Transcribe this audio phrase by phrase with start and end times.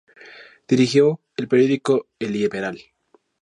[0.67, 2.81] Dirigió el periódico "El Liberal".